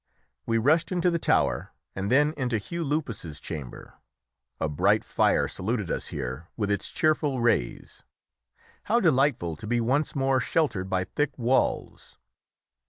[0.47, 3.99] We rushed into the tower and then into Hugh Lupus's chamber.
[4.59, 8.01] A bright fire saluted us here with its cheerful rays;
[8.85, 12.17] how delightful to be once more sheltered by thick walls!